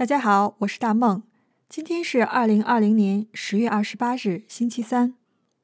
[0.00, 1.22] 大家好，我是大梦。
[1.68, 5.12] 今天是二零二零年十月二十八日，星期三。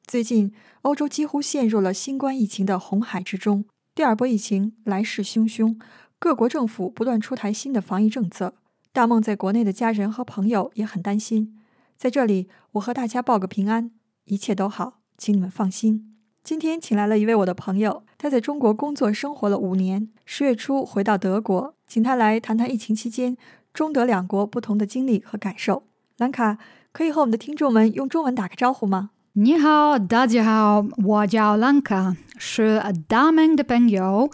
[0.05, 3.65] 最近，欧洲几乎陷入了新冠疫情的红海之中，
[3.95, 5.79] 第二波疫情来势汹汹，
[6.19, 8.53] 各国政府不断出台新的防疫政策。
[8.93, 11.57] 大梦在国内的家人和朋友也很担心。
[11.97, 13.89] 在这里，我和大家报个平安，
[14.25, 16.15] 一切都好，请你们放心。
[16.43, 23.35] 今天请来了一位我的朋友，他在中国工作生活了五年，十月初回到德国，请他来谈谈疫情期间。
[23.76, 25.82] 中德两国不同的经历和感受。
[26.18, 26.58] 兰卡，
[26.92, 29.10] 可以和我们的听众们用中文打个招呼吗？
[29.34, 34.30] 你好，大家好，我叫兰卡，是大梦的朋友，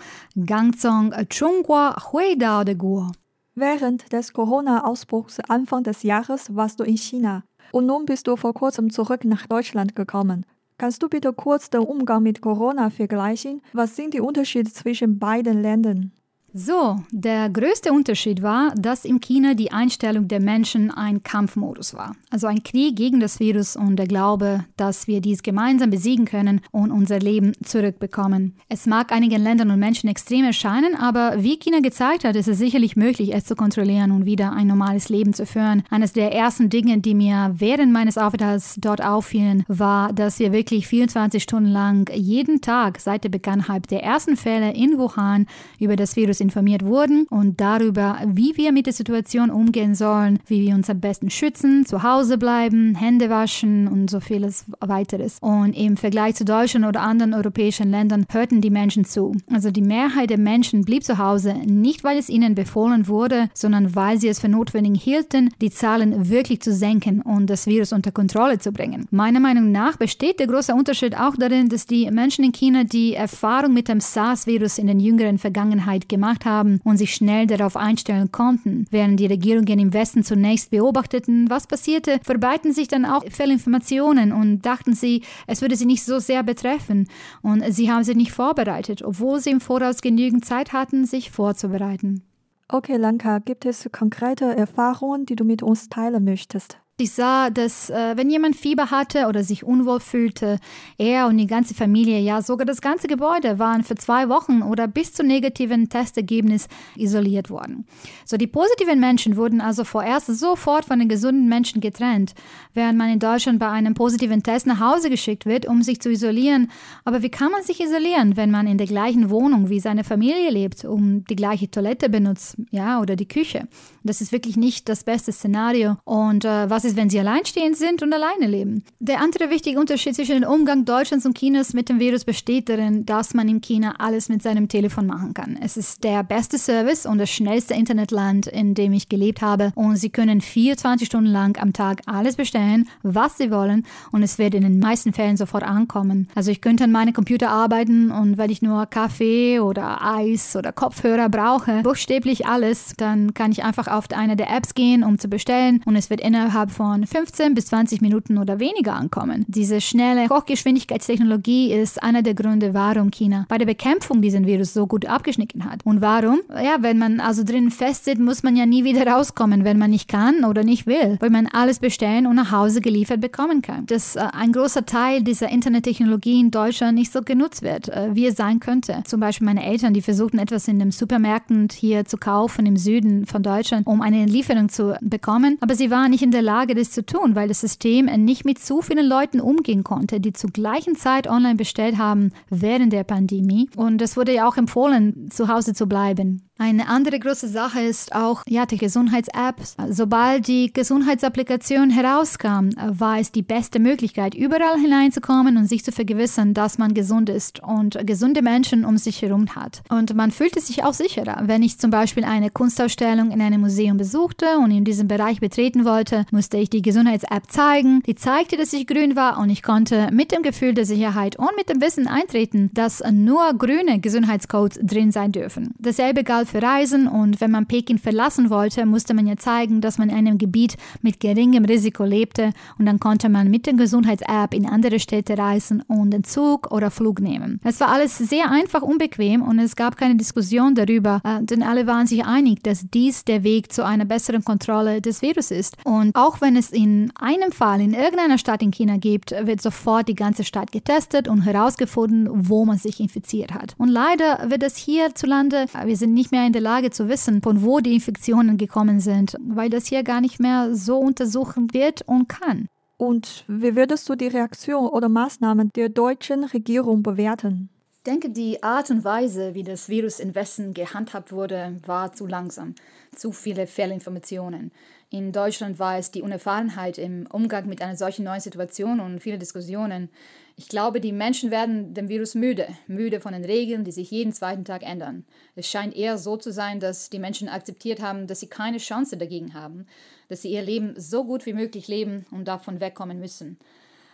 [0.47, 3.13] 刚从中国回到德国。
[3.55, 8.91] Während des Corona-Ausbruchs Anfang des Jahres warst du in China und nun bist du vor kurzem
[8.91, 10.45] zurück nach Deutschland gekommen.
[10.77, 13.63] Kannst du bitte kurz den Umgang mit Corona vergleichen?
[13.73, 16.13] Was sind die Unterschiede zwischen beiden Ländern?
[16.56, 22.16] So, der größte Unterschied war, dass in China die Einstellung der Menschen ein Kampfmodus war.
[22.30, 26.62] Also ein Krieg gegen das Virus und der Glaube, dass wir dies gemeinsam besiegen können
[26.70, 28.54] und unser Leben zurückbekommen.
[28.70, 32.60] Es mag einigen Ländern und Menschen extrem erscheinen, aber wie China gezeigt hat, ist es
[32.60, 35.82] sicherlich möglich, es zu kontrollieren und wieder ein normales Leben zu führen.
[35.90, 40.88] Eines der ersten Dinge, die mir während meines Aufenthalts dort auffielen, war, dass wir wirklich
[40.88, 45.48] 24 Stunden lang jeden Tag seit der Bekanntheit der ersten Fälle in Wuhan
[45.80, 50.62] über das Virus informiert wurden und darüber, wie wir mit der Situation umgehen sollen, wie
[50.62, 55.38] wir uns am besten schützen, zu Hause bleiben, Hände waschen und so vieles weiteres.
[55.42, 59.36] Und im Vergleich zu Deutschland oder anderen europäischen Ländern hörten die Menschen zu.
[59.52, 63.96] Also die Mehrheit der Menschen blieb zu Hause, nicht weil es ihnen befohlen wurde, sondern
[63.96, 68.12] weil sie es für notwendig hielten, die Zahlen wirklich zu senken und das Virus unter
[68.12, 69.08] Kontrolle zu bringen.
[69.12, 73.14] Meiner Meinung nach besteht der große Unterschied auch darin, dass die Menschen in China die
[73.14, 77.78] Erfahrung mit dem SARS-Virus in der jüngeren Vergangenheit gemacht gemacht haben und sich schnell darauf
[77.78, 78.86] einstellen konnten.
[78.90, 84.66] Während die Regierungen im Westen zunächst beobachteten, was passierte, verbreiten sich dann auch Fehlinformationen und
[84.66, 87.08] dachten sie, es würde sie nicht so sehr betreffen.
[87.42, 92.24] Und sie haben sich nicht vorbereitet, obwohl sie im Voraus genügend Zeit hatten, sich vorzubereiten.
[92.68, 96.80] Okay, Lanka, gibt es konkrete Erfahrungen, die du mit uns teilen möchtest?
[97.00, 100.60] Ich sah, dass äh, wenn jemand Fieber hatte oder sich unwohl fühlte,
[101.00, 104.88] er und die ganze Familie, ja sogar das ganze Gebäude waren für zwei Wochen oder
[104.88, 107.88] bis zum negativen Testergebnis isoliert worden.
[108.26, 112.36] So die positiven Menschen wurden also vorerst sofort von den gesunden Menschen getrennt,
[112.76, 116.12] während man in Deutschland bei einem positiven Test nach Hause geschickt wird, um sich zu
[116.12, 116.70] isolieren.
[117.06, 120.52] Aber wie kann man sich isolieren, wenn man in der gleichen Wohnung wie seine Familie
[120.52, 123.68] lebt, um die gleiche Toilette benutzt, ja oder die Küche?
[124.04, 125.98] Das ist wirklich nicht das beste Szenario.
[126.04, 128.84] Und äh, was ist, wenn sie alleinstehend sind und alleine leben?
[129.00, 133.06] Der andere wichtige Unterschied zwischen dem Umgang Deutschlands und Chinas mit dem Virus besteht darin,
[133.06, 135.58] dass man in China alles mit seinem Telefon machen kann.
[135.62, 139.72] Es ist der beste Service und das schnellste Internetland, in dem ich gelebt habe.
[139.76, 143.86] Und sie können 24 Stunden lang am Tag alles bestellen, was sie wollen.
[144.12, 146.28] Und es wird in den meisten Fällen sofort ankommen.
[146.36, 150.72] Also ich könnte an meinem Computer arbeiten und wenn ich nur Kaffee oder Eis oder
[150.72, 155.28] Kopfhörer brauche, buchstäblich alles, dann kann ich einfach auf eine der Apps gehen, um zu
[155.28, 159.46] bestellen und es wird innerhalb von 15 bis 20 Minuten oder weniger ankommen.
[159.48, 164.88] Diese schnelle Hochgeschwindigkeitstechnologie ist einer der Gründe, warum China bei der Bekämpfung diesen Virus so
[164.88, 165.86] gut abgeschnitten hat.
[165.86, 166.40] Und warum?
[166.50, 170.10] Ja, wenn man also drin festsitzt, muss man ja nie wieder rauskommen, wenn man nicht
[170.10, 173.86] kann oder nicht will, weil man alles bestellen und nach Hause geliefert bekommen kann.
[173.86, 178.28] Dass äh, ein großer Teil dieser Internettechnologie in Deutschland nicht so genutzt wird, äh, wie
[178.28, 179.04] es sein könnte.
[179.06, 183.26] Zum Beispiel meine Eltern, die versuchten etwas in den Supermärkten hier zu kaufen im Süden
[183.26, 185.58] von Deutschland um eine Lieferung zu bekommen.
[185.62, 188.60] Aber sie waren nicht in der Lage, das zu tun, weil das System nicht mit
[188.60, 193.70] so vielen Leuten umgehen konnte, die zur gleichen Zeit online bestellt haben während der Pandemie.
[193.76, 196.50] Und es wurde ja auch empfohlen, zu Hause zu bleiben.
[196.60, 199.76] Eine andere große Sache ist auch ja, die Gesundheits-Apps.
[199.90, 206.54] Sobald die Gesundheitsapplikation herauskam, war es die beste Möglichkeit, überall hineinzukommen und sich zu vergewissern,
[206.54, 209.82] dass man gesund ist und gesunde Menschen um sich herum hat.
[209.90, 211.42] Und man fühlte sich auch sicherer.
[211.48, 215.86] Wenn ich zum Beispiel eine Kunstausstellung in einem Museum besuchte und in diesem Bereich betreten
[215.86, 218.04] wollte, musste ich die Gesundheits-App zeigen.
[218.04, 221.56] Die zeigte, dass ich grün war und ich konnte mit dem Gefühl der Sicherheit und
[221.58, 225.74] mit dem Wissen eintreten, dass nur grüne Gesundheitscodes drin sein dürfen.
[225.80, 229.98] Dasselbe galt für Reisen und wenn man Peking verlassen wollte, musste man ja zeigen, dass
[229.98, 234.54] man in einem Gebiet mit geringem Risiko lebte und dann konnte man mit der Gesundheits-App
[234.54, 237.60] in andere Städte reisen und den Zug oder Flug nehmen.
[237.64, 241.64] Es war alles sehr einfach und bequem und es gab keine Diskussion darüber, äh, denn
[241.64, 245.78] alle waren sich einig, dass dies der Weg zu einer besseren Kontrolle des Virus ist.
[245.84, 250.08] Und auch wenn es in einem Fall in irgendeiner Stadt in China gibt, wird sofort
[250.08, 253.76] die ganze Stadt getestet und herausgefunden, wo man sich infiziert hat.
[253.78, 257.62] Und leider wird es hierzulande, wir sind nicht mehr in der Lage zu wissen, von
[257.62, 262.28] wo die Infektionen gekommen sind, weil das hier gar nicht mehr so untersuchen wird und
[262.28, 262.68] kann.
[262.98, 267.70] Und wie würdest du die Reaktion oder Maßnahmen der deutschen Regierung bewerten?
[268.06, 272.28] Ich denke, die Art und Weise, wie das Virus in Westen gehandhabt wurde, war zu
[272.28, 272.76] langsam.
[273.16, 274.74] Zu viele Fehlinformationen.
[275.10, 279.38] In Deutschland war es die Unerfahrenheit im Umgang mit einer solchen neuen Situation und viele
[279.38, 280.10] Diskussionen.
[280.58, 284.34] Ich glaube, die Menschen werden dem Virus müde, müde von den Regeln, die sich jeden
[284.34, 285.24] zweiten Tag ändern.
[285.56, 289.16] Es scheint eher so zu sein, dass die Menschen akzeptiert haben, dass sie keine Chance
[289.16, 289.86] dagegen haben,
[290.28, 293.58] dass sie ihr Leben so gut wie möglich leben und davon wegkommen müssen.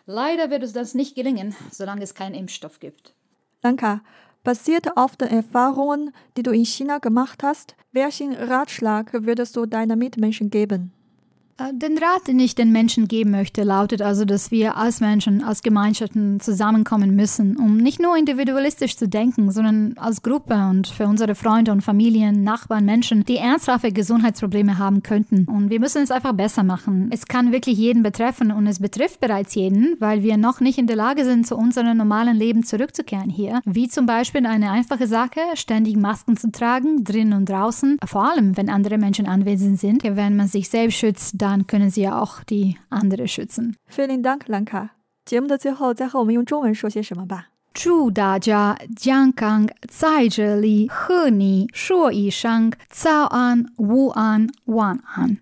[0.06, 3.16] Leider wird es das nicht gelingen, solange es keinen Impfstoff gibt.
[3.62, 4.02] Lanka,
[4.44, 10.00] basiert auf den Erfahrungen, die du in China gemacht hast, welchen Ratschlag würdest du deinen
[10.00, 10.94] Mitmenschen geben?
[11.60, 15.44] Äh, den Rat, den ich den Menschen geben möchte, lautet also, dass wir als Menschen,
[15.44, 21.06] als Gemeinschaften zusammenkommen müssen, um nicht nur individualistisch zu denken, sondern als Gruppe und für
[21.06, 25.46] unsere Freunde und Familien, Nachbarn, Menschen, die ernsthafte Gesundheitsprobleme haben könnten.
[25.46, 27.10] Und wir müssen es einfach besser machen.
[27.12, 30.88] Es kann wirklich jeden betreffen und es betrifft bereits jeden, weil wir noch nicht in
[30.88, 33.62] der Lage sind, zu unserem normalen Leben zurückzukehren hier.
[33.66, 38.56] Wie zum Beispiel eine einfache Sache, ständig Masken zu tragen, drinnen und draußen, vor allem
[38.58, 40.04] wenn andere Menschen anwesend sind.
[40.04, 43.77] Wenn man sich selbst schützt, dann dann können sie ja auch die andere schützen.
[43.89, 44.91] Vielen Dank, Lanka.
[45.25, 47.49] 节目的最后，再和我们用中文说些什么吧。
[47.73, 55.39] 祝大家健康，在这里和你说一声早安、午安、晚安。